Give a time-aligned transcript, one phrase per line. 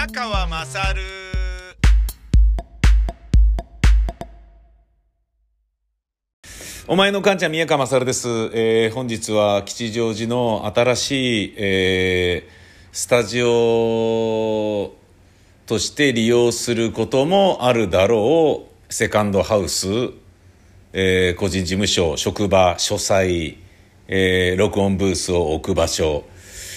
[0.00, 1.02] 宮川まさる
[6.88, 14.94] お前の母ちゃん宮川まさるです、えー本日は吉祥寺の新しい、えースタジオ
[15.66, 18.92] として利用することもあるだろう。
[18.92, 19.86] セカンドハウス、
[20.94, 23.58] えー個人事務所職場書斎、
[24.08, 26.24] えー録音ブースを置く場所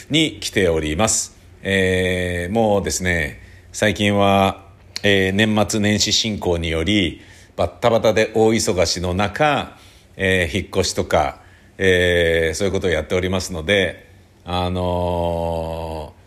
[0.09, 3.39] に来ております、えーもうですね
[3.71, 4.65] 最近は、
[5.01, 7.21] えー年末年始進行により
[7.55, 9.77] バッタバタで大忙しの中、
[10.17, 11.39] えー引っ越しとか、
[11.77, 14.09] えーそういうことをやっておりますので
[14.45, 16.23] あのー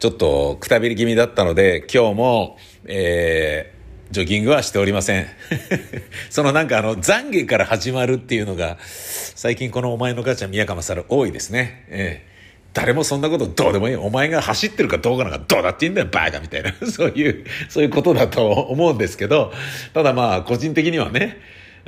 [0.00, 3.82] ちょっとくたびれ気味だったので今日も、えー
[4.12, 5.26] ジョギングはしておりません。
[6.28, 11.86] そのなんかあの懺悔から始まるっていうのが最近このお前の母ちゃん宮川さん多いですね。
[11.88, 12.31] ええ
[12.74, 13.96] 誰もそんなことどうでもいい。
[13.96, 16.72] お前が走ってるかどうかなんかどうだっていいんだよ、バカみたいな。
[16.90, 19.52] そういう、そういうことだと思うんですけど、
[19.92, 21.38] ただまあ個人的にはね、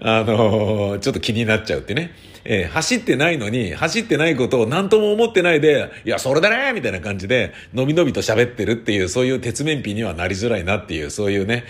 [0.01, 2.13] あのちょっと気になっちゃうってね。
[2.45, 11.65] えー走ってないのに、走ってないことを何とも思ってないで、いや、それだねみたいな感じで、のびのびと喋ってるっていう、そういう鉄面皮にはなりづらいなっていう、そういうね、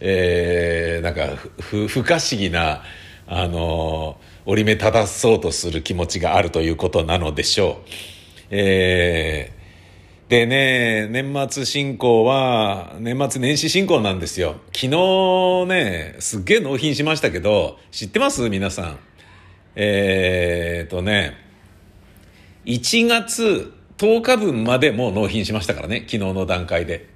[0.00, 2.82] えーなんか、ふ、不可思議な、
[3.28, 8.15] あの折り目正そうとする気持ちがあるということなのでしょう。
[8.50, 9.56] えー
[10.28, 14.56] でね、年末進行は、年末年始進行なんですよ。
[14.74, 18.50] 昨日ね、すっげえ納品しましたけど、知ってます？
[18.50, 18.98] 皆さん。
[19.76, 21.34] えーとね、
[22.64, 27.08] 1月10日分までもう納品しましたからね、昨日の段階で。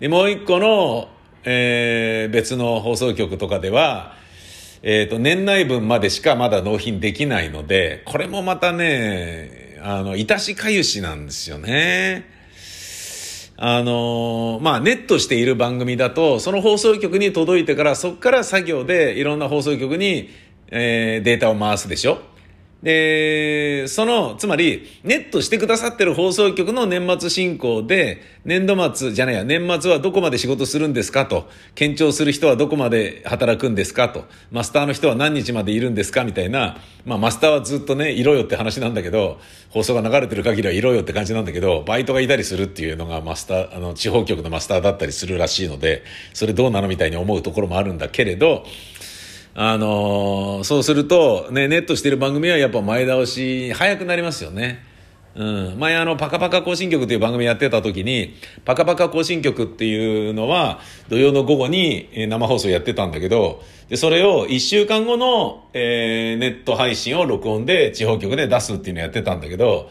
[0.00, 1.10] で、もう一個の、
[1.44, 4.14] えー別の放送局とかでは、
[4.82, 12.30] えっ、と、年内分までしかまだ納品できないので、これもまたね、あの、いたしかゆしなんですよね。
[13.56, 20.30] あのまあ、ネットしている番組だと、その放送局に届いてから、そこから作業でいろんな放送局に、
[20.68, 22.22] えーデータを回すでしょ
[22.82, 39.38] で、その、つまり、ネットしてくださってる放送局の年末進行で、年度末じゃないや、年末はどこまで仕事するんですかと、検証する人はどこまで働くんですかと、マスターの人は何日までいるんですかみたいな、まあ、マスターはずっとね、いろよって話なんだけど、
[39.70, 46.02] 放送が流れてる限りはいろよって感じなんだけど、バイトがいたりするっていうのがマスター、あの、地方局のマスターだったりするらしいので、
[46.34, 48.66] それどうなのみたいに思うところもあるんだけれど、
[49.54, 54.84] あのーそうすると、ね、ネットしてる番組はやっぱ前倒し早くなりますよね。
[55.34, 55.78] うん。
[55.78, 69.90] 前あの、パカパカ更新曲っていう番組やってた時に、パカパカ更新曲っていうのは、土曜の午後に生放送やってたんだけど、で、それを1週間後の、えーネット配信を録音で地方局で出すっていうのをやってたんだけど、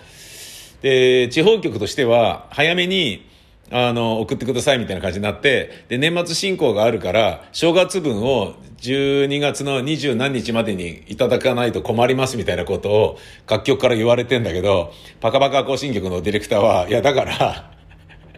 [0.82, 3.26] で、地方局としては、早めに、
[3.72, 17.72] あの、送ってくださいみたいな感じになって、で、年末進行があるから、正月分を12月の二十何日までにいただかないと困りますみたいなことを楽曲から言われてんだけど、パカパカ更新局のディレクターは、いや、だから、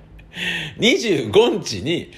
[0.77, 2.11] 25日に、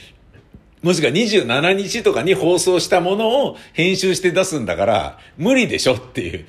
[0.81, 6.45] もしくは27日とかに放送したものを編集して出すんだから、無理でしょっていう。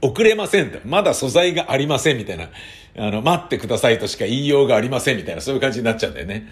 [0.00, 0.78] 遅れませんと。
[0.84, 2.50] まだ素材がありませんみたいな。
[2.98, 6.48] あの、待ってくださいとしか言いようがありませんみたいな、そういう感じになっちゃうんだよね。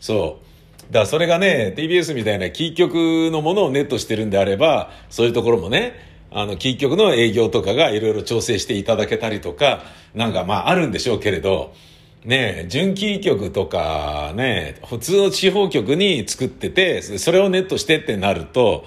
[0.00, 0.52] そう。
[0.92, 5.94] だからそれがね、TBS みたいなキー局のものをネットしてるんであれば、そういうところもね、
[6.30, 9.82] あの、キー局の営業とかがいろいろ調整していただけたりとか、
[10.14, 11.74] なんかまああるんでしょうけれど、
[12.24, 18.84] ねえ、準キー局とかね、普通の地方局に作ってて、それをネットしてってなると、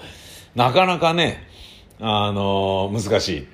[0.54, 1.46] なかなかね、
[2.00, 3.46] あの難しい。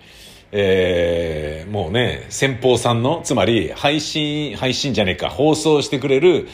[0.52, 6.46] えーもうね、先方さんの、つまり配信、配信じゃねえか、放送してくれる、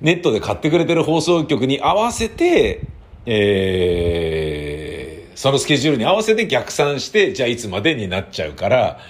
[0.00, 2.80] ネットで買ってくれてる放送局に合わせて、
[3.26, 9.00] えーそのスケジュールに合わせて逆算して、じゃあいつまでになっちゃうから、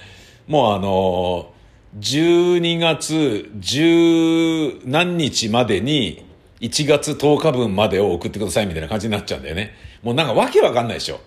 [0.47, 1.53] もうあの
[1.99, 6.25] 12月10何日までに
[6.61, 9.75] 1月10日分までを送ってくださいみたいな感じになっちゃうんだよね。
[10.03, 11.21] もうなんかわけわかんないでしょ。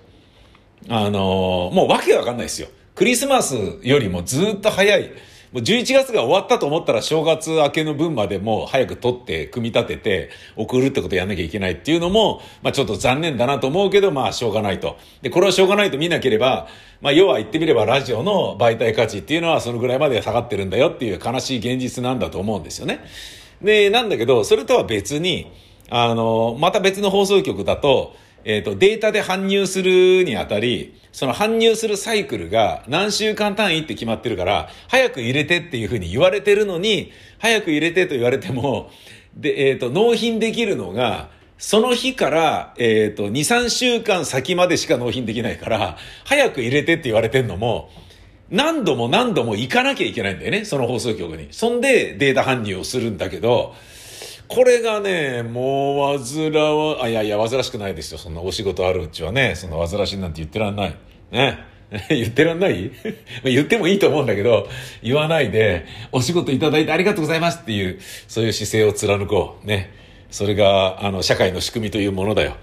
[0.90, 2.68] あのもうわけわかんないですよ。
[2.96, 5.12] クリスマスよりもずっと早い。
[5.52, 14.98] もう11月が終わったと思ったら正月明けの分までもう早く取って組み立てて送るってことやんなきゃいけないっていうのも、まあちょっと残念だなと思うけど、まあしょうがないと。
[15.22, 16.68] で、これはしょうがないと見なければ、
[17.00, 23.00] まあ要は言ってみればラジオの媒体価値っていうのはそのぐらいまで下がってるんだよっていう悲しい現実なんだと思うんですよね。
[23.62, 25.52] で、なんだけど、それとは別に、
[25.90, 38.92] あの、また別の放送局だと、えっ、と、データで搬入するにあたり、その搬入するサイクルが何週間単位って決まってるから、早く入れてっていうふうに言われてるのに、早く入れてと言われても、
[39.36, 47.90] で、えっ、と、納品できるのが、その日から、えっ、と、2、3週間先までしか納品できないから、早く入れてって言われてんのも、
[48.52, 51.48] 何度も何度も行かなきゃいけないんだよね、その放送局に。
[51.50, 53.74] そんでデータ搬入をするんだけど、
[54.48, 58.18] これがね、もう煩わ、あ、いやいや、煩わしくないですよ。
[58.18, 60.96] そんなお仕事あるうちはね、そんな煩わしいなんて言ってらんない。
[61.32, 61.60] ね。
[62.10, 62.92] 言ってらんない？
[63.44, 64.68] 言ってもいいと思うんだけど、
[65.04, 69.68] 言わないで、お仕事いただいてありがとうございますっていう、そういう姿勢を貫こう。
[69.68, 70.05] ね。
[70.32, 72.56] それが、あの、社会の仕組みというものだよ。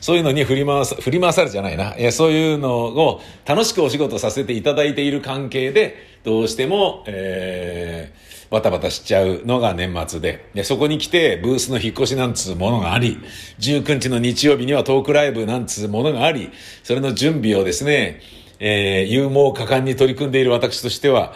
[0.00, 1.96] そういうのに振り回さ、振り回されじゃないな。
[1.96, 10.50] いや、そういうのを楽しくお仕事させていただいている関係で、どうしても、えー、バタバタしちゃうのが年末で。
[10.54, 13.18] で、そこに来て、ブースの引っ越しなんつうものがあり、
[13.60, 16.50] 19日の日曜日にはトークライブなんつうものがあり、
[16.82, 18.20] それの準備をですね、
[18.58, 21.32] えー、勇猛果敢に取り組んでいる私としては、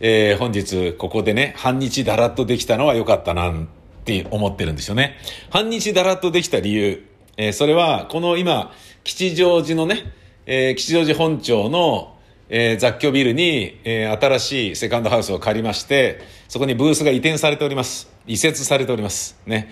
[0.00, 3.52] えー、本日ここでね、半日だらっとできたのは良かったな、
[4.00, 5.16] って思ってるんですよね。
[5.50, 7.06] 半日だらっとできた理由、
[7.36, 8.72] えー、それは、この今、
[9.04, 10.12] 吉祥寺のね、
[10.46, 12.16] えー、吉祥寺本町の、
[12.48, 18.10] えー、雑居ビルに、えー、新しいセカンドハウスを借りまして、そこにブースが移転されております。
[18.26, 19.38] 移設されております。
[19.46, 19.70] ね。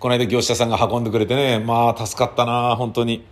[0.00, 3.24] この間業者さんが運んでくれてね、まあ、助かったな本当に。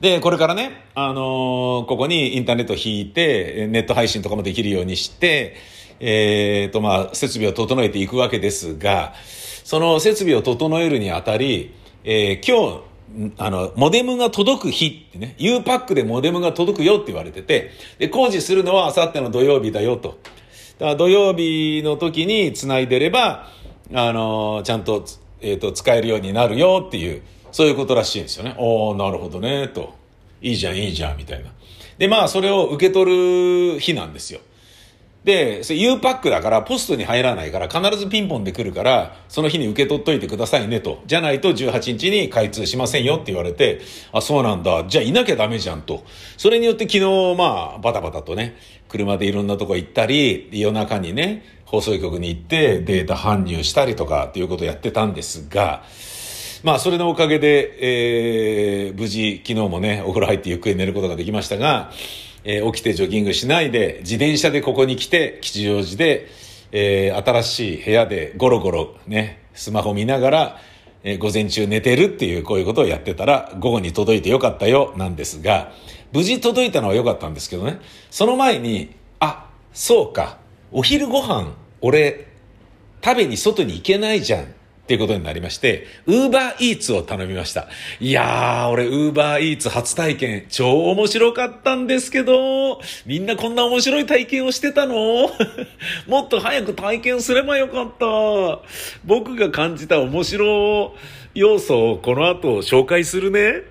[0.00, 5.56] で、これからね、あのーここにインターネットを引いて、ネット配信とかもできるようにして、
[6.00, 9.14] えーと、まあ、設備を整えていくわけですが、
[9.64, 12.86] その設備を整えるにあたり、えー今日、
[13.38, 20.18] あの、モデムが届く日ってね、U パックでモデムが届くよって言われてて、で、工事するのは明後日の土曜日だよと。
[20.78, 23.48] だから土曜日の時に繋いでれば、
[23.94, 25.04] あの、ちゃんと、
[25.40, 27.22] えっ、と、使えるようになるよっていう、
[27.52, 28.54] そういうことらしいんですよね。
[28.58, 29.94] おー、なるほどね、と。
[30.42, 31.50] いいじゃん、いいじゃん、みたいな。
[31.96, 34.40] で、まあ、それを受け取る日なんですよ。
[35.26, 41.02] で、それ U パックだからポストに入らないから必ずピンポンで来るから、その日に受け取っといてくださいねと。
[41.06, 43.80] じゃないと18日に開通しませんよって言われて、
[44.12, 44.84] あ、そうなんだ。
[44.86, 46.04] じゃあいなきゃダメじゃんと。
[46.36, 48.56] それによって昨日、まあ、バタバタとね、
[48.88, 55.82] 車でいろんなとこ行ったり、夜中にね、放送局に行ってデータ搬入したりとかっていうことをやってたんですが、
[56.62, 61.90] まあ、それのおかげで、えー、無事、昨日もね、お風呂入ってゆっくり寝ることができましたが、
[62.48, 66.28] えー起きてジョギングしないで、自転車でここに来て、吉祥寺で、
[66.70, 70.60] えー新しい部屋でゴロゴロね、スマホ見ながら、
[71.02, 75.72] えー午前中寝てるっていう、こういうことをやってたら、午後に届いてよかったよ、なんですが、
[76.12, 80.38] 無事届いたのはよかったんですけどね、その前に、あ、そうか、
[80.70, 82.28] お昼ご飯、俺、
[83.04, 84.54] 食べに外に行けないじゃん。
[84.86, 87.66] っていうことになりまして、ウーバーイーツを頼みました。
[87.98, 94.94] いやー、俺ウーバーイーツ初体験、超面白かったんですけど、みんなこんな面白い体験をしてたの？
[96.06, 98.60] もっと早く体験すればよかった。
[99.04, 100.94] 僕が感じた面白
[101.34, 103.62] 要素をこの後紹介するね。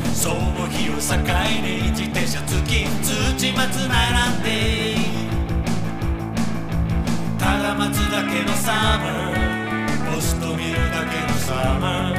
[0.08, 0.98] ムその日を境
[1.62, 4.48] に自転車付き土松並んで。
[7.38, 12.16] ただ待つだけのサマーポスト見るだけのサマー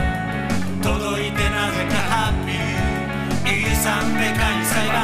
[0.81, 2.57] 届いてなぜかハッピー。
[3.51, 4.95] いいさんでかい裁判。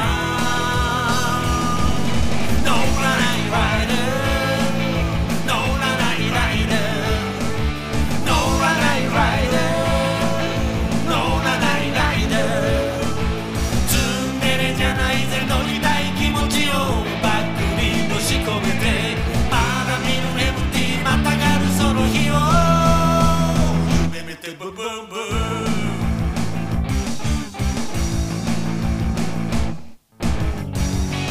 [2.64, 2.70] 乗
[3.02, 3.54] らないラ
[3.84, 4.25] イダ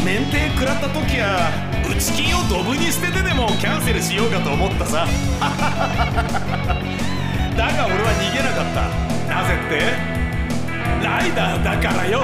[0.05, 1.50] 免停食らった時は
[1.89, 5.07] 打ち金をドブに捨ててでもキャンセルしようかと思ったさ。
[7.57, 8.88] だが俺は逃げなかった。
[9.33, 9.79] なぜって？
[11.03, 12.24] ライダーだからよ。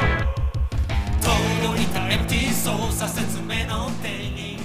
[1.22, 4.60] 届いた MT 操作説明の手に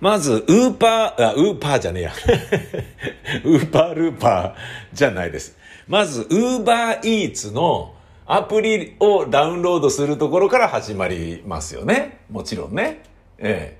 [0.00, 2.12] まず、ウーパー、あ、ウーパーじゃねえや。
[3.44, 4.52] ウーパールーパー
[4.94, 5.54] じゃないです。
[5.86, 7.92] まず、ウーバーイーツの
[8.32, 12.20] アプリをダウンロードするところから始まりますよね。
[12.30, 13.02] もちろんね。
[13.38, 13.76] え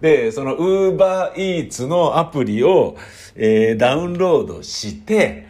[0.00, 0.22] え。
[0.24, 2.96] で、そのウーバーイーツのアプリを、
[3.36, 5.46] えーダウンロードして、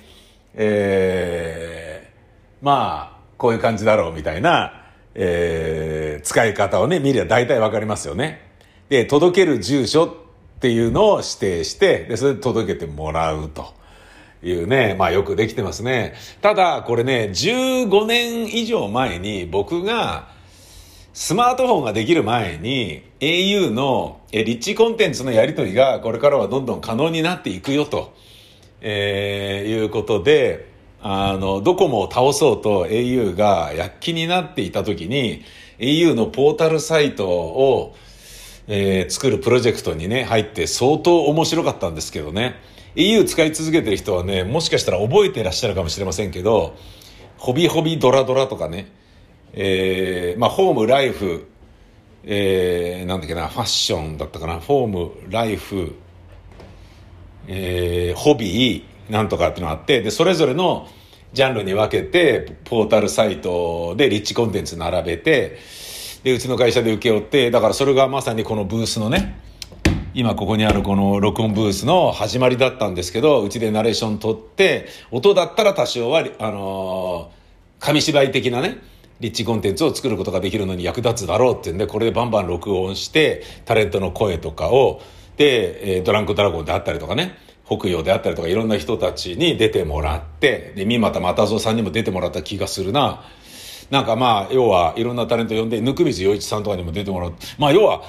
[0.54, 8.50] えー、まあ、こういう感じだろうみたいな、えー、使い方をね、見れば大体わかりますよね。
[8.88, 10.10] で、届ける住所っ
[10.58, 13.80] ていうのを指定して、で、それで届けてもらうと。
[14.42, 16.14] いうね、まあよくできてますね。
[16.40, 20.28] ただ、これね、15年以上前に僕が、
[21.14, 28.14] スマートフォンができる前に au のリッチコンテンツのやり取りがこれからはどんどん可能になっていくよと、
[28.80, 30.72] えーいうことで、
[31.02, 35.44] あの、ドコモを倒そうと au が躍起になっていた時に
[35.78, 37.94] au のポータルサイトを、
[38.68, 42.54] えー作るプロジェクトにね、入って相当面白かったんですけどね。
[42.94, 46.76] Au 使い続けてる人はね、もしかしたら覚えてらっしゃるかもしれませんけど、
[47.38, 48.92] ホビホビドラドラとかね、
[49.54, 51.46] えー、まあ、ホーム、ライフ、
[52.24, 55.94] えー、なんだっけな、ファッションだったかな、フォーム、ライフ、
[57.48, 60.88] えー、ホビー、なんとかっていうのがあって、で、それぞれの
[61.32, 65.58] ジャンルに分けて、ポータルサイトでリッチコンテンツ並べて、
[66.22, 69.40] で、うちの会社で請け負って、だからそれがまさにこのブースのね、
[70.14, 77.42] 今ここにあるこの録音ブースの始まりだったんですけど、うちでナレーション撮って、音だったら多少は、あのー
[77.78, 78.76] 紙芝居的なね、
[79.20, 85.00] リッチコンテンツを作ることができるのに役立つだろうっていうんで、これでバンバン録音して、タレントの声とかを、
[85.38, 93.24] で、えードランクドラゴンであったりとかね、北洋であったりとかいろんな人たちに出てもらって、で、三股又蔵さんにも出てもらった気がするな。
[93.90, 97.34] なんかまあ、要はいろんなタレント呼んで、温水洋一さんとかにも出てもらう。
[97.56, 98.02] まあ、要は、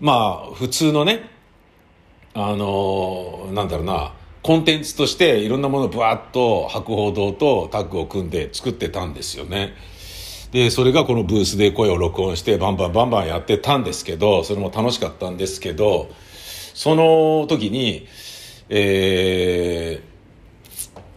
[0.00, 1.37] まあ、普通のね、
[2.40, 9.74] あのなんだろうな、コンテンツとしていろんなものをブワッと博報堂とタッグを組んで作ってたんですよね。
[10.52, 16.10] で、それがこのブースで声を録音してバンバンバンバンやってたんですけど、それも楽しかったんですけど、
[16.74, 18.06] その時に、
[18.68, 20.08] えー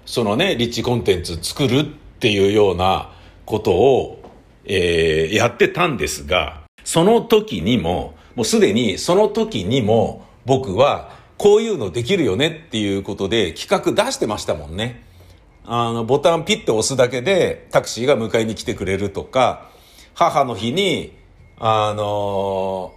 [0.08, 1.86] そのね、リッチコンテンツ作るっ
[2.20, 3.14] ていうような
[3.46, 4.22] ことを、
[4.66, 15.04] えーやってたんですが、その時にも、もうすでにその時にも僕はこういうのできるよねっていうことで企画出してましたもんね。
[15.66, 19.70] あの、ボタンピッて押すだけでタクシーが迎えに来てくれるとか、
[20.14, 21.18] 母の日に、
[21.58, 22.94] あの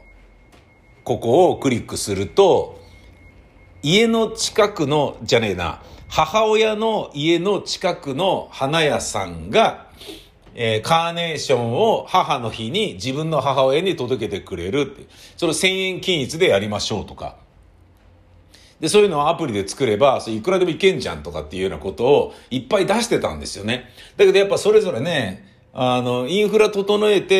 [1.05, 2.81] ここをクリックすると、
[3.83, 9.84] 家の近くの、じゃねえな、母親の家の近くの花屋さんが、
[10.54, 15.06] えーカーネーションを母の日に自分の母親に届けてくれるって。
[15.37, 17.37] それを1000円均一でやりましょうとか。
[18.80, 23.90] で、そういうのをアプリで作れば、それいくらでもいけんじゃんとかっていうようなことをいっぱい出してたんですよね。
[24.16, 27.34] だけどやっぱそれぞれね、あの、インフラ整えて、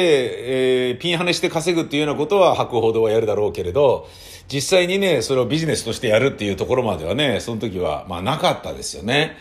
[0.89, 4.09] えーピンハネして稼ぐっていうようなことは博報堂はやるだろうけれど、
[4.53, 9.37] 実際にね、それをビジネスとしてやるっていうところまではね、その時は、まあなかったですよね。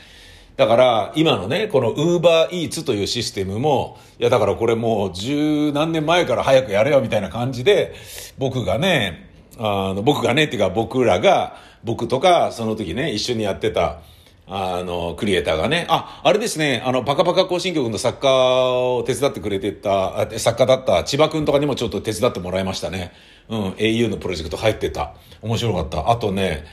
[0.55, 7.95] だから、今のね、この Uber Eats というシステムも、いやだからこれもう十何年前から早くやれよみたいな感じで、
[8.37, 14.01] 僕がね、あの、僕がね、っていうか僕らが、僕とかその時ね、一緒にやってた、
[14.45, 23.13] あの、クリエイターがね、あ、あれですね、あの、パカパカ行進曲の作家を手伝ってくれてた、作家だった千葉くんとかにもちょっと手伝ってもらいましたね。
[23.49, 25.15] うん、au のプロジェクト入ってた。
[25.41, 26.11] 面白かった。
[26.11, 26.65] あとね、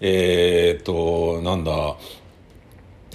[0.00, 1.96] えーっと、なんだ、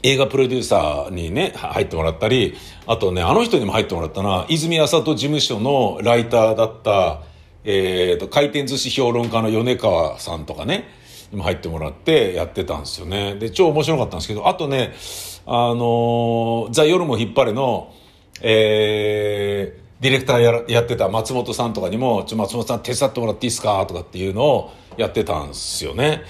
[0.03, 2.55] 映画プロデューサーにね、入ってもらったり、
[2.87, 7.21] あとね、あの人にも入ってもらったな、泉麻人事務所のライターだった、
[7.63, 10.89] えーと、回転寿司評論家の米川さんとかね、
[11.31, 13.35] にも入ってもらってやってたんですよね。
[13.35, 14.93] で、超面白かったんですけど、あとね、
[15.45, 17.93] あのーザ・夜も引っ張れの、
[18.41, 23.85] えー、ディレクターややってた松本さんとかにも、ちょ、松本さん手伝ってもらっていいですか？
[23.85, 26.23] とかっていうのをやってたんですよね。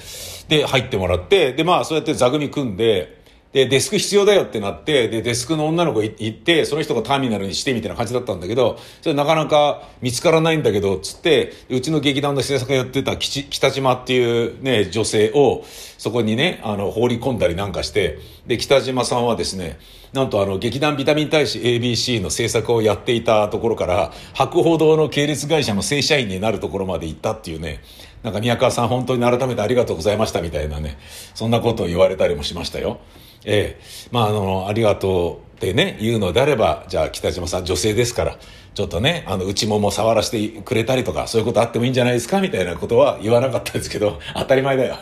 [0.49, 3.20] で、入ってもらって、で、まあ、そうやって座組組んで、
[3.53, 15.65] で、デスク必要だよってなって、で、デスクの女の子行って、その人がターミナルにしてみたいな感じだったんだけど、それなかなか見つからないんだけど、つって、うちの劇団の制作やってた北島っていうね、女性を、
[15.97, 19.79] そこにね、あの、放り込んだりなんかして、で、北島さんはですね、
[20.13, 27.81] なんとあの、劇団ビタミン大使 ABC の制作をやっていたところから、博報堂の系列会社の正社員になるところまで行ったっていうね、
[28.23, 30.97] なんか宮川さん本当に改めてありがとうございましたみたいなね、
[31.33, 32.99] そんなことを言われたりもしましたよ。
[33.45, 33.81] ええ。
[34.11, 38.37] まあ、あの、ありがとうってね、言うのであれば、じゃあ北島さん女性ですから、
[38.73, 44.97] ちょっとね、あの、内もも触らせてくれたりとか、そういうことあってもいいんじゃないですかみたいなことは言わなかったですけど、当たり前だよ。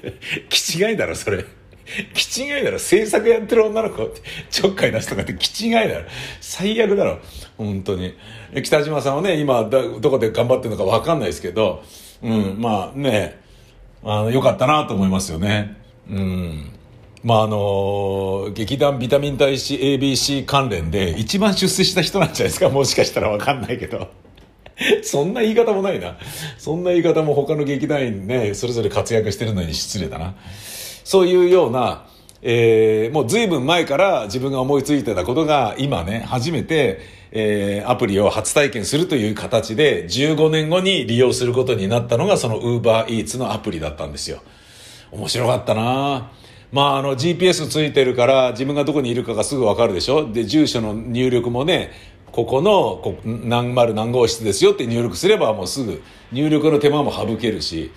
[0.50, 1.44] 気違いだろ、それ。
[2.14, 2.78] 気違いだろ。
[2.78, 4.10] 制作やってる女の子
[4.50, 6.04] ちょっかい出すとかって気違いだろ。
[6.40, 7.18] 最悪だろ。
[7.56, 8.14] 本当に。
[8.62, 11.82] 北島さんはね、今、どこで頑張ってるのかわかんないですけど、
[12.22, 13.40] うん、まあね、
[14.02, 15.76] あの、よかったなと思いますよね。
[16.10, 16.70] うん。
[17.24, 22.68] まああの劇団ビタミン大使 ABC 関連で一番出世した人なんじゃないですか？
[22.68, 24.08] もしかしたらわかんないけど。
[25.02, 26.18] そんな言い方もないな。
[26.58, 30.34] そんな言い方も他の劇団員ね、それぞれ活躍してるのに失礼だな。
[31.04, 32.06] そういうような、
[32.42, 37.00] えー、もう随分前から自分が思いついてたことが今ね、初めて、
[37.30, 44.42] えー、アプリを初体験するという形で15年後に利用することになったのがその Uber Eats のアプリだったんですよ。
[45.12, 46.43] 面白かったなぁ
[46.74, 50.32] まあ、あの GPS ついてるから自分がどこにいるかがすぐわかるでしょ？
[50.32, 51.92] で、住所の入力もね、
[52.32, 56.02] ここのこ何丸何号室ですよって入力すればもうすぐ
[56.32, 57.92] 入力の手間も省けるし、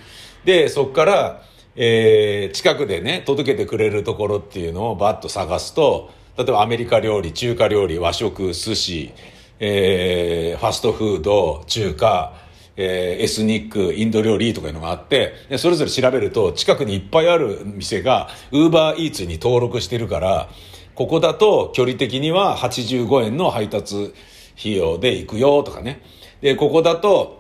[0.46, 1.42] で、そこから、
[1.76, 9.12] えー、近くでね、届けてくれるところっていうのをバッと探すと、例えばアメリカ料理、中華料理、和食、寿司、
[9.60, 12.34] えー、ファストフード、中華、
[12.78, 20.50] えー、エスニック、インド料理とかいうのがあって、でそれぞれ調べると、近くにいっぱいある店が、ウーバーイーツに登録してるから、
[20.96, 24.14] ここだと距離的には85円の配達
[24.58, 26.02] 費用で行くよとかね。
[26.42, 27.38] で、ここだと、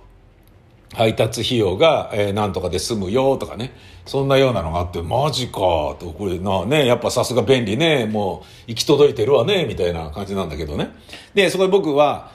[0.94, 3.74] 配達費用が、えー、なんとかで済むよとかね。
[4.06, 5.60] そんなようなのがあって、マジか
[6.00, 10.92] と、これな、ね、やっぱさすが便利ね、もう行き届いてるわね、みたいな感じなんだけどね。
[11.34, 12.32] で、そこで僕は、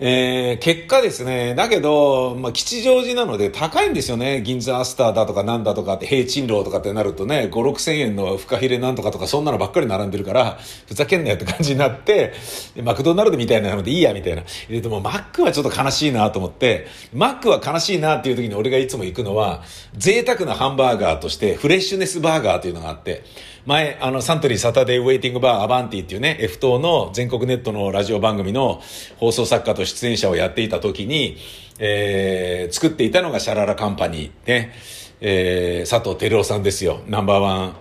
[0.00, 4.42] えー、結果ですね、だけど、まあ、吉祥寺なので高いんですよね。
[4.42, 12.32] 銀座アスターだとかなんだとかって、平賃楼とかってなるとね、5、6千円のフカヒレなんとかとかそんなのばっかり並んでるから、ふざけんなよって感じになって、
[12.80, 14.44] マクドナルドみたいなのでいいや、みたいな。
[14.68, 19.64] ででもマックはちょっと悲しいなと思って、マックは悲しいなっていう時に俺がいつも行くのは、
[19.96, 23.24] 贅沢なハンバーガーとして、フレッシュネスバーガーというのがあって、
[23.66, 28.80] 前、あの、サントリーサタデーウェイティングバーアバンティっていうね、F 党の全国ネットのラジオ番組の
[29.18, 31.36] 放送作家と出演者をやっていた時に、
[31.78, 34.72] えー、作っていたのがシャララカンパニー、ね、
[35.20, 37.00] えー、佐藤輝夫さんですよ。
[37.06, 37.76] ナンバーワン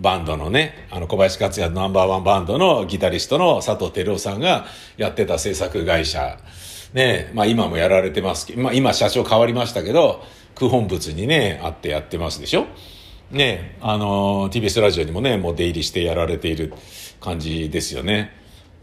[0.00, 4.66] バンドのね、あの、小林克也のナンバーワンバンドのギタリストの佐藤輝夫さんが
[4.96, 6.38] やってた制作会社、
[6.92, 10.22] ね、まあ今もやられてますけど、まあ今社長変わりましたけど、
[10.54, 12.66] 空本物にね、あってやってますでしょ。
[13.32, 16.72] ねあの TBS ラジオにもねもう出入りしてやられている
[17.20, 18.32] 感じですよね。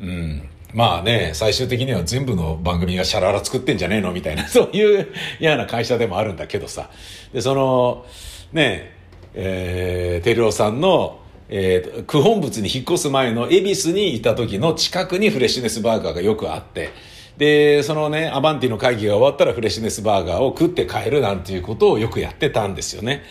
[0.02, 0.50] うん。
[0.74, 5.08] まあね最終的には全部の番組がシャララ作ってんじゃねえのみたいな そういう
[5.40, 6.90] 嫌な会社でもあるんだけどさ。
[7.34, 8.06] でその
[8.52, 8.98] ね
[9.36, 11.20] えー、照夫さんの
[11.52, 16.92] えー、区本物に引っ越す前の恵比寿にいた時の近くにフレッシュネスバーガーがよくあって。
[17.38, 23.24] でそのねアバンティの会議が終わったらフレッシュネスバーガーを食って帰るなんていうことをよくやってたんですよね。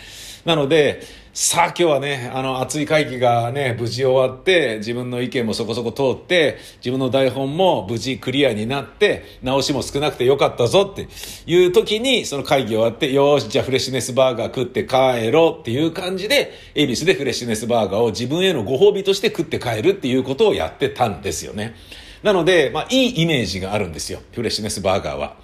[0.48, 1.02] なので、
[1.34, 11.06] さあ今日はね、あの熱い会議がね、無事終わって、自分の意見もそこそこ通って、自分の台本も無事クリアになって、直しも少なくてよかったぞって
[11.44, 21.74] いう時に、その会議終わって、よし、じゃあフレッシュネスバーガー食って帰ろうっていう感じで、恵比寿でフレッシュネスバーガーを自分へのご褒美として食って帰るっていうことをやってたんですよね。
[22.22, 24.20] なので、まあいいイメージがあるんですよ。
[24.32, 25.36] フレッシュネスバーガーは。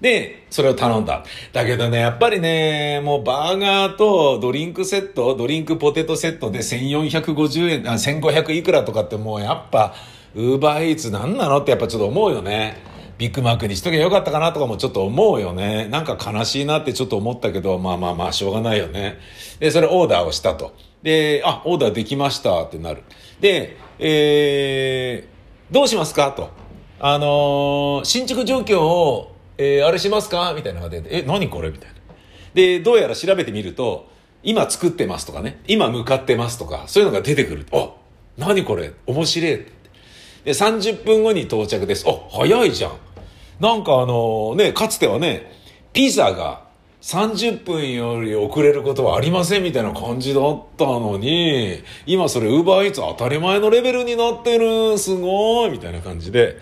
[0.00, 1.24] で、それを頼んだ。
[1.52, 9.94] だけどね、やっぱりね、もうバーガーとドリンクセット、ドリンクポテトセットで1450円、あ、1500いくらとかってもうやっぱ、
[10.34, 12.78] ウーバーイーツなんなのってやっぱちょっと思うよね。
[13.18, 15.88] ビッグマックにしとけばよかったかなとかもちょっと思うよね。
[15.88, 19.18] なんか悲しいなってちょっと思ったけど、まあまあまあしょうがないよね。
[19.58, 20.74] で、それオーダーをしたと。
[21.02, 23.02] で、あ、オーダーできましたってなる。
[23.40, 26.48] で、えー、どうしますかと。
[26.98, 29.29] あのー進捗状況を、
[29.62, 30.54] えーあれしますか？
[30.56, 31.70] みたいなのが出て、え、何これ？
[31.70, 31.94] みたいな。
[32.54, 34.08] で、どうやら調べてみると、
[34.42, 37.66] 今作ってますとかね、今向かってますとか、そういうのが出てくる。
[37.70, 37.92] あ、
[38.38, 38.94] 何これ？
[39.06, 39.50] 面白い。
[39.50, 39.66] で、
[40.46, 42.06] 30分後に到着です。
[42.08, 42.92] あ、早いじゃん。
[43.60, 45.52] なんかあのね、かつてはね、
[45.92, 46.64] ピザが
[47.02, 54.96] 30分より遅れることはありませんみたいな感じだったのに、今それウーバーイーツ当たり前のレベルになってる。
[54.96, 56.56] すごいみたいな感じで。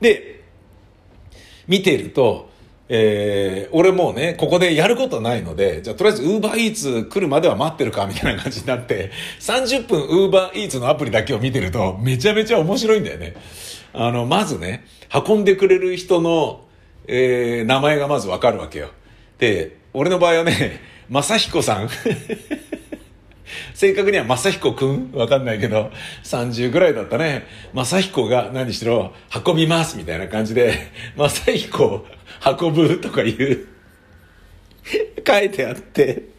[0.00, 0.39] で、
[1.70, 2.50] 見てると、
[2.88, 13.36] えー、俺もうね、ここでやることないので、じゃあとりあえずウーバーイーツ来るまでは待ってるかみたいな感じになって、30分ウーバーイーツのアプリだけを見てると、めちゃめちゃ面白いんだよね。
[13.92, 16.66] あの、まずね、運んでくれる人の、
[17.06, 18.90] えー、名前がまずわかるわけよ。
[19.38, 21.88] で、俺の場合はね、 正彦さん。
[23.74, 25.12] 正確には正彦くん？
[25.12, 25.90] わかんないけど、
[26.24, 27.46] 30ぐらいだったね。
[27.74, 29.12] 正彦が何しろ
[29.46, 32.04] 運びますみたいな感じで、正彦
[32.60, 33.66] 運ぶとかいう、
[35.26, 36.30] 書いてあって、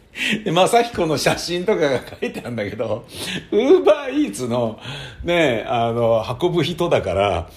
[0.44, 3.06] で、正彦の写真とかが書いてあるんだけど、
[3.50, 4.78] ウーバーイーツの
[5.24, 7.50] ね、あの、運ぶ人だから、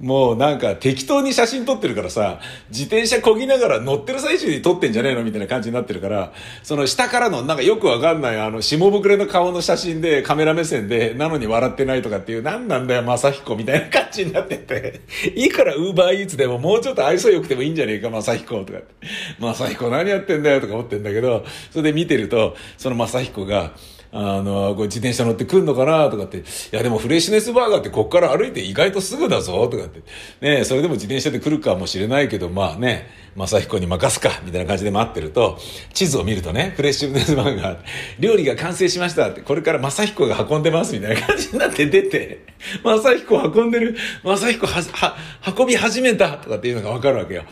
[0.00, 6.32] もうなんか適当に写真撮ってるからさ、自転車漕ぎながら乗ってる最中に撮ってんじゃねえのみたいな感じになってるから、
[6.62, 15.02] その下からのなんかよくわかんないあの、下膨れの顔の写真でカメラ目線で、なのに笑ってないとかっていう、なんなんだよ、正彦みたいな感じになってて、
[15.34, 18.94] いいからウーバーイーツでももうちょっと愛想良くてもいいんじゃねえか、正彦とかって。
[19.38, 23.72] 正彦何やってんだよとか思ってんだけど、それで見てると、その正彦が、
[24.12, 26.42] あの、これ自転車乗ってくんのかなとかって、い
[26.72, 30.02] やでもフレッシュネスバーガーってこっから歩いて意外とすぐだぞとかって、
[30.40, 35.58] ねそれでも自転車で来るかもしれないけど、まあね、正彦に任すか、みたいな感じで待ってると、
[35.92, 37.78] 地図を見るとね、フレッシュネスバーガー、
[38.18, 42.44] 料理が完成しましたって、これから正彦が運んでますみたいな感じになって出て、
[42.82, 45.16] 正彦運んでる、正彦は、は、
[45.56, 47.44] 運び始めたとかっていうのがわかるわけよ。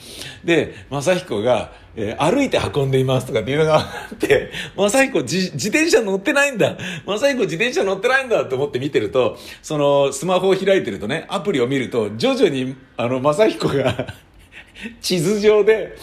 [0.44, 14.15] で、正彦が、えー歩いて運んでいますとかっていうのがあって、正彦自自転車乗ってないんだ正彦自転車乗ってないんだと思って見てると、そのスマホを開いてるとね、アプリを見ると、徐々に、あの、正彦が
[15.03, 15.97] 地図上で、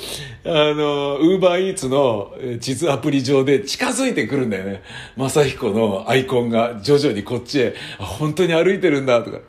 [0.44, 4.82] あの、ウーバーイーツの地図アプリ上で近づいてくるんだよね。
[5.16, 9.40] 正彦のアイコンが徐々にこっちへ、本当に歩いてるんだとか。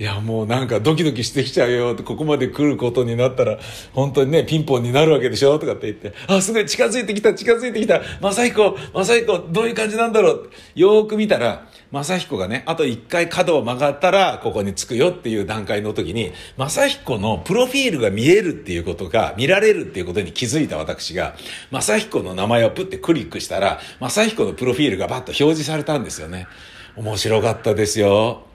[0.00, 3.58] いや、もうなんかドキドキしてきちゃうよって、ここまで来ることになったら、
[3.92, 21.34] 本当にね、ピンポンになるわけでしょとかって言って、あ、すごい近づいてきた、近づいてきた、正彦、正彦、どういう感じなんだろうよーく見たら、正彦がね、あと一回角を曲がったら、ここに着くよっていう段階の時に、正彦のプロフィールが見えるっていうことが、見られるっていうことに気づいた私が、
[21.72, 26.46] 正彦の名前をプってクリックしたら、正彦のプロフィールがバッと表示されたんですよね。
[26.96, 28.49] 面白かったですよ。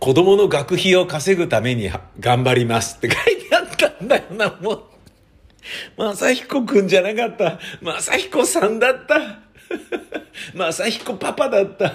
[0.00, 4.82] 子供の学費を稼ぐために頑張りますって書いてあったんだよな、もう。
[5.96, 7.58] 正彦くんじゃなかった。
[7.82, 9.40] 正彦さんだった。
[10.54, 11.94] 正彦パパだった。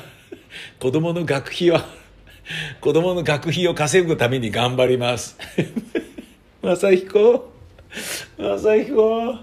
[0.80, 1.80] 子供の学費を、
[2.82, 5.38] 子供の学費を稼ぐために頑張ります。
[6.62, 7.52] 正彦
[8.38, 9.36] 正彦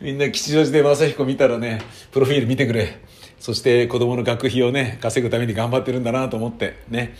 [0.00, 3.00] みんな吉祥寺で正彦見たらね、プロフィール見てくれ。
[3.38, 7.16] そして子供の学費をね、稼ぐために頑張ってるんだなと思って、ね。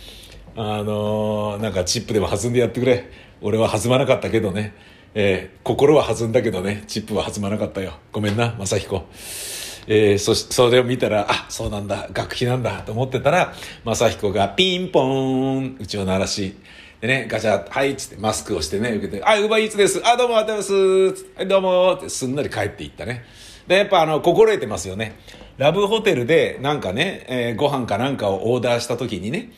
[0.55, 3.09] あのーなんかチップでも弾んでやってくれ。
[3.41, 4.73] 俺は弾まなかったけどね。
[5.15, 7.93] えー心は弾んだけどね、チップは弾まなかったよ。
[8.11, 9.05] ごめんな、正彦。
[9.87, 16.55] えーそし、それを見たら、あ、そうなんだ、学費なんだと思ってたら、正彦がピンポーン、うちを鳴らし、
[17.01, 20.01] でね、ガチャ、はい、つってマスクをしてね、受けて、あ、ウバーイーツです。
[20.05, 21.25] あ、どうも、ありがとうございます。
[21.35, 23.25] はい、どうも、ってすんなり帰っていったね。
[23.67, 25.15] で、やっぱあの、心得てますよね。
[25.57, 29.51] ラブホテルで、なんかね、えーご飯かなんかをオーダーした時にね、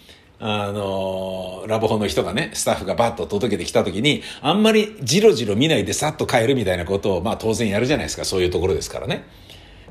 [0.47, 9.23] あのーラブホの人がね、スタッフがバッと届けてきた時に、あんまりジロジロ見ないでさっと帰るみたいなことを、まあ当然やるじゃないですか、そういうところですからね。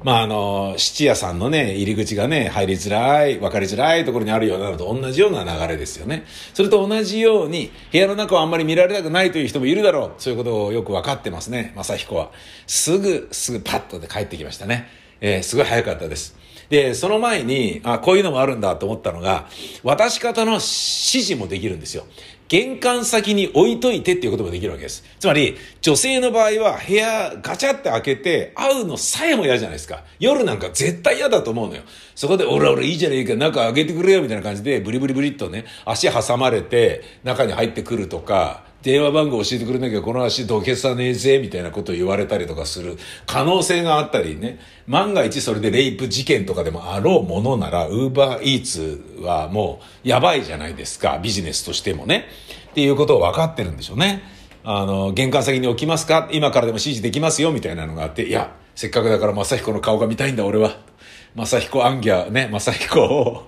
[0.05, 6.25] まああの、質屋さんのね、入り口がね、入りづらい、分かりづらいところにあるようなのと同じような流れですよね。
[6.53, 10.12] それと同じように、部屋の中をあんまり見られたくないという人もいるだろう。
[10.19, 12.31] そういうことをよく分かってますね、正彦は。
[12.67, 14.88] すぐ、すぐパッとで帰ってきましたね。
[15.21, 16.37] えーすごい早かったです。
[16.70, 19.46] で、その前に、あ、こういうのもあるんだと思ったのが、
[19.83, 22.05] 渡し方の指示もできるんですよ。
[22.48, 25.03] 玄関先に置いといてっていうこともできるわけです。
[25.18, 30.05] つまり、女性の場合は部屋ガチャって開けて会うのさえも嫌じゃないですか。
[30.18, 31.83] 夜なんか絶対嫌だと思うのよ。
[32.14, 42.99] そこで、俺俺いいじゃねえか、中開けてくれよみたいな感じで、ブリブリブリっとね、足挟まれて中に入ってくるとか、電話番号教えてくれなきゃこの足どけさねえぜみたいなことを言われたりとかする。
[43.27, 44.61] 可能性があったりね。
[44.87, 51.18] 万が一それでレイプ事件とかでもあろうものならウーバーイーツはもうやばいじゃないですか。
[51.18, 52.27] ビジネスとしてもね。
[52.70, 54.23] っていうことを分かってるんでしょうね。
[54.64, 56.29] あの玄関先に置きますか？
[56.31, 60.77] 今からでも指示できますよみたいなのがあっていやせっかくだから正彦の顔が見たいんだ俺は。
[61.35, 63.47] 正彦アンギャーね正彦を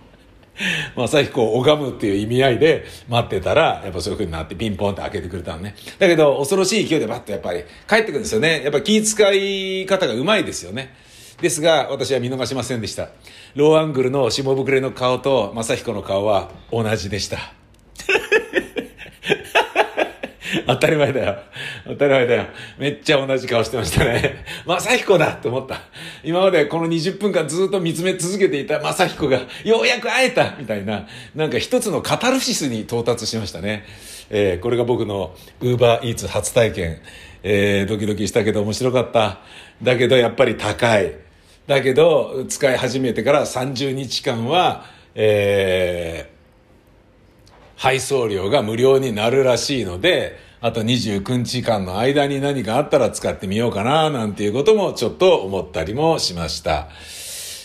[0.97, 5.75] 正彦を拝むっていう意味合いで待ってたら、やっぱそういう風になってピンポンって開けてくれたのね。
[5.99, 8.63] だけど、恐ろしい勢いでバッとやっぱり帰ってくるんですよね。
[8.63, 10.95] やっぱ気遣い方がうまいですよね。
[11.41, 13.11] ですが、私は見逃しませんでした。
[13.55, 17.53] ローアングルの下膨れの顔と正彦の顔は同じでした。
[20.67, 21.39] 当たり前だよ。
[21.87, 22.47] 当たり前だよ。
[22.79, 24.45] めっちゃ同じ顔してましたね。
[24.67, 25.81] 正彦だと思った。
[26.25, 33.85] 今までこの20分間ずっと見つめ続けていた正彦がようやく会えたみたいな、なんか一つのカタルシスに到達しましたね。
[34.31, 36.99] えーこれが僕のウーバーイーツ初体験。
[37.43, 39.39] えードキドキしたけど面白かった。
[39.83, 41.13] だけどやっぱり高い。
[41.67, 46.37] だけど、使い始めてから30日間は、えー
[47.77, 56.89] 配送料が無料になるらしいので、あと29日間の間に何かあったら使ってみようかな、なんていうこともちょっと思ったりもしました。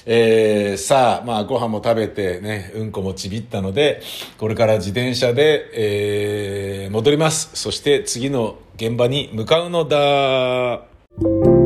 [0.06, 4.02] えー、さあ、まあ、ご飯も食べてね、うんこもちびったので、
[4.38, 7.52] これから自転車で、えー、戻ります。
[7.54, 11.61] そして次の現場に向かうのだ。